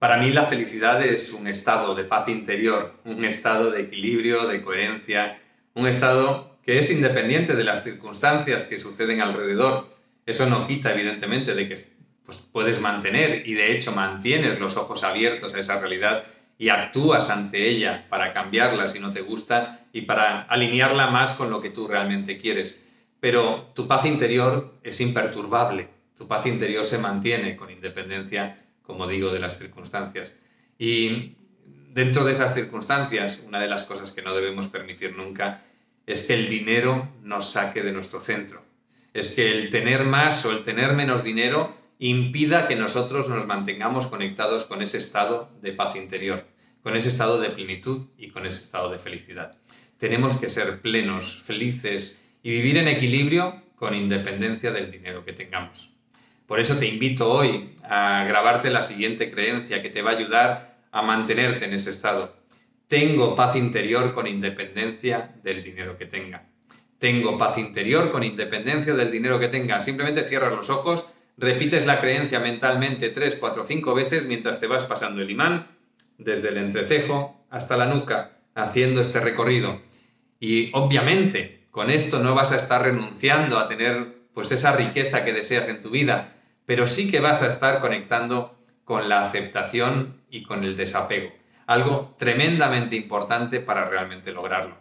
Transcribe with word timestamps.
Para 0.00 0.16
mí 0.16 0.30
la 0.30 0.46
felicidad 0.46 1.04
es 1.04 1.34
un 1.34 1.46
estado 1.46 1.94
de 1.94 2.04
paz 2.04 2.26
interior, 2.28 2.94
un 3.04 3.22
estado 3.26 3.70
de 3.70 3.82
equilibrio, 3.82 4.48
de 4.48 4.62
coherencia, 4.62 5.38
un 5.74 5.86
estado 5.86 6.56
que 6.64 6.78
es 6.78 6.90
independiente 6.90 7.54
de 7.54 7.64
las 7.64 7.84
circunstancias 7.84 8.62
que 8.62 8.78
suceden 8.78 9.20
alrededor. 9.20 9.94
Eso 10.24 10.46
no 10.46 10.66
quita, 10.66 10.94
evidentemente, 10.94 11.54
de 11.54 11.68
que 11.68 11.74
pues, 12.24 12.38
puedes 12.38 12.80
mantener 12.80 13.46
y 13.46 13.52
de 13.52 13.76
hecho 13.76 13.92
mantienes 13.92 14.58
los 14.58 14.78
ojos 14.78 15.04
abiertos 15.04 15.54
a 15.54 15.60
esa 15.60 15.78
realidad 15.78 16.24
y 16.56 16.70
actúas 16.70 17.28
ante 17.28 17.68
ella 17.68 18.06
para 18.08 18.32
cambiarla 18.32 18.88
si 18.88 19.00
no 19.00 19.12
te 19.12 19.20
gusta 19.20 19.80
y 19.92 20.02
para 20.02 20.44
alinearla 20.44 21.10
más 21.10 21.32
con 21.32 21.50
lo 21.50 21.60
que 21.60 21.68
tú 21.68 21.86
realmente 21.86 22.38
quieres. 22.38 22.82
Pero 23.20 23.70
tu 23.74 23.86
paz 23.86 24.06
interior 24.06 24.78
es 24.82 24.98
imperturbable, 25.02 25.88
tu 26.16 26.26
paz 26.26 26.46
interior 26.46 26.86
se 26.86 26.96
mantiene 26.96 27.54
con 27.54 27.70
independencia 27.70 28.56
como 28.82 29.06
digo, 29.06 29.32
de 29.32 29.40
las 29.40 29.58
circunstancias. 29.58 30.36
Y 30.78 31.36
dentro 31.92 32.24
de 32.24 32.32
esas 32.32 32.54
circunstancias, 32.54 33.42
una 33.46 33.60
de 33.60 33.68
las 33.68 33.84
cosas 33.84 34.12
que 34.12 34.22
no 34.22 34.34
debemos 34.34 34.68
permitir 34.68 35.16
nunca 35.16 35.62
es 36.06 36.22
que 36.22 36.34
el 36.34 36.48
dinero 36.48 37.08
nos 37.22 37.50
saque 37.50 37.82
de 37.82 37.92
nuestro 37.92 38.20
centro. 38.20 38.62
Es 39.12 39.34
que 39.34 39.50
el 39.50 39.70
tener 39.70 40.04
más 40.04 40.44
o 40.46 40.52
el 40.52 40.62
tener 40.62 40.94
menos 40.94 41.24
dinero 41.24 41.74
impida 41.98 42.66
que 42.66 42.76
nosotros 42.76 43.28
nos 43.28 43.46
mantengamos 43.46 44.06
conectados 44.06 44.64
con 44.64 44.80
ese 44.82 44.98
estado 44.98 45.50
de 45.60 45.72
paz 45.72 45.96
interior, 45.96 46.46
con 46.82 46.96
ese 46.96 47.10
estado 47.10 47.38
de 47.40 47.50
plenitud 47.50 48.08
y 48.16 48.30
con 48.30 48.46
ese 48.46 48.62
estado 48.62 48.90
de 48.90 48.98
felicidad. 48.98 49.58
Tenemos 49.98 50.40
que 50.40 50.48
ser 50.48 50.80
plenos, 50.80 51.42
felices 51.42 52.26
y 52.42 52.50
vivir 52.50 52.78
en 52.78 52.88
equilibrio 52.88 53.62
con 53.76 53.94
independencia 53.94 54.70
del 54.72 54.90
dinero 54.90 55.24
que 55.24 55.34
tengamos. 55.34 55.90
Por 56.50 56.58
eso 56.58 56.78
te 56.78 56.86
invito 56.88 57.30
hoy 57.30 57.76
a 57.84 58.24
grabarte 58.24 58.70
la 58.70 58.82
siguiente 58.82 59.30
creencia 59.30 59.80
que 59.82 59.88
te 59.88 60.02
va 60.02 60.10
a 60.10 60.14
ayudar 60.14 60.78
a 60.90 61.00
mantenerte 61.00 61.64
en 61.64 61.74
ese 61.74 61.90
estado. 61.90 62.34
Tengo 62.88 63.36
paz 63.36 63.54
interior 63.54 64.12
con 64.14 64.26
independencia 64.26 65.30
del 65.44 65.62
dinero 65.62 65.96
que 65.96 66.06
tenga. 66.06 66.42
Tengo 66.98 67.38
paz 67.38 67.56
interior 67.56 68.10
con 68.10 68.24
independencia 68.24 68.94
del 68.94 69.12
dinero 69.12 69.38
que 69.38 69.46
tenga. 69.46 69.80
Simplemente 69.80 70.24
cierras 70.24 70.52
los 70.52 70.70
ojos, 70.70 71.08
repites 71.36 71.86
la 71.86 72.00
creencia 72.00 72.40
mentalmente 72.40 73.10
tres, 73.10 73.36
cuatro, 73.36 73.62
cinco 73.62 73.94
veces 73.94 74.26
mientras 74.26 74.58
te 74.58 74.66
vas 74.66 74.86
pasando 74.86 75.22
el 75.22 75.30
imán 75.30 75.68
desde 76.18 76.48
el 76.48 76.56
entrecejo 76.56 77.46
hasta 77.48 77.76
la 77.76 77.86
nuca, 77.86 78.38
haciendo 78.56 79.02
este 79.02 79.20
recorrido. 79.20 79.78
Y 80.40 80.72
obviamente, 80.72 81.68
con 81.70 81.90
esto 81.90 82.20
no 82.20 82.34
vas 82.34 82.50
a 82.50 82.56
estar 82.56 82.82
renunciando 82.82 83.56
a 83.56 83.68
tener 83.68 84.18
pues 84.34 84.50
esa 84.50 84.74
riqueza 84.74 85.24
que 85.24 85.32
deseas 85.32 85.68
en 85.68 85.80
tu 85.80 85.90
vida, 85.90 86.38
pero 86.70 86.86
sí 86.86 87.10
que 87.10 87.18
vas 87.18 87.42
a 87.42 87.48
estar 87.48 87.80
conectando 87.80 88.56
con 88.84 89.08
la 89.08 89.26
aceptación 89.26 90.20
y 90.30 90.44
con 90.44 90.62
el 90.62 90.76
desapego, 90.76 91.32
algo 91.66 92.14
tremendamente 92.16 92.94
importante 92.94 93.58
para 93.58 93.86
realmente 93.86 94.30
lograrlo. 94.30 94.76